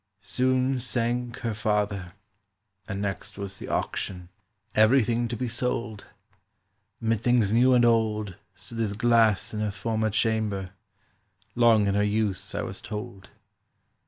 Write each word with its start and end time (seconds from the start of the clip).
"Soon 0.23 0.79
sank 0.79 1.37
her 1.41 1.53
father; 1.53 2.13
and 2.87 3.03
next 3.03 3.37
was 3.37 3.59
the 3.59 3.67
auction— 3.67 4.29
Everything 4.73 5.27
to 5.27 5.37
be 5.37 5.47
sold: 5.47 6.05
Mid 6.99 7.21
things 7.21 7.53
new 7.53 7.75
and 7.75 7.85
old 7.85 8.33
Stood 8.55 8.79
this 8.79 8.93
glass 8.93 9.53
in 9.53 9.59
her 9.59 9.69
former 9.69 10.09
chamber, 10.09 10.71
Long 11.53 11.85
in 11.85 11.93
her 11.93 12.01
use, 12.01 12.55
I 12.55 12.63
was 12.63 12.81
told. 12.81 13.29